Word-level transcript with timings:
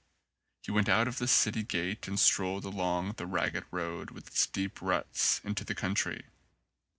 He 0.63 0.71
went 0.71 0.89
out 0.89 1.07
of 1.07 1.19
the 1.19 1.27
city 1.27 1.61
gate 1.61 2.07
and 2.07 2.19
strolled 2.19 2.65
along 2.65 3.13
the 3.17 3.27
ragged 3.27 3.65
road, 3.69 4.09
with 4.09 4.25
its 4.25 4.47
deep 4.47 4.81
ruts, 4.81 5.39
into 5.43 5.63
the 5.63 5.75
country. 5.75 6.25